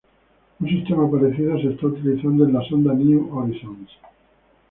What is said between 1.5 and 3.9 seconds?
se está utilizando en la sonda New Horizons.